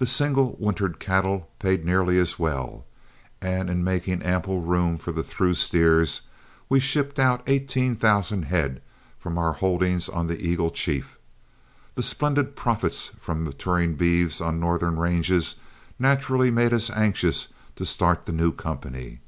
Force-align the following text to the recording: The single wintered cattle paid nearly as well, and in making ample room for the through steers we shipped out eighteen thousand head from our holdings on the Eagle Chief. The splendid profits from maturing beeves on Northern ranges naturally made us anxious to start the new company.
The 0.00 0.04
single 0.06 0.56
wintered 0.58 0.98
cattle 0.98 1.48
paid 1.60 1.84
nearly 1.84 2.18
as 2.18 2.40
well, 2.40 2.84
and 3.40 3.70
in 3.70 3.84
making 3.84 4.20
ample 4.22 4.60
room 4.62 4.98
for 4.98 5.12
the 5.12 5.22
through 5.22 5.54
steers 5.54 6.22
we 6.68 6.80
shipped 6.80 7.20
out 7.20 7.44
eighteen 7.46 7.94
thousand 7.94 8.46
head 8.46 8.82
from 9.16 9.38
our 9.38 9.52
holdings 9.52 10.08
on 10.08 10.26
the 10.26 10.44
Eagle 10.44 10.72
Chief. 10.72 11.16
The 11.94 12.02
splendid 12.02 12.56
profits 12.56 13.12
from 13.20 13.44
maturing 13.44 13.94
beeves 13.94 14.40
on 14.40 14.58
Northern 14.58 14.96
ranges 14.98 15.54
naturally 16.00 16.50
made 16.50 16.72
us 16.74 16.90
anxious 16.90 17.46
to 17.76 17.86
start 17.86 18.24
the 18.26 18.32
new 18.32 18.50
company. 18.50 19.20